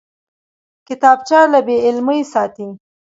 کتابچه 0.87 1.39
له 1.51 1.59
بېعلمۍ 1.67 2.21
ساتي 2.33 2.67